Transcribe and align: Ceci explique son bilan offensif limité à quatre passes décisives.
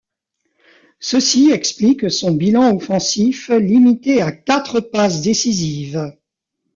Ceci 0.99 1.51
explique 1.51 2.09
son 2.09 2.31
bilan 2.31 2.73
offensif 2.75 3.49
limité 3.49 4.19
à 4.23 4.31
quatre 4.31 4.79
passes 4.79 5.21
décisives. 5.21 6.11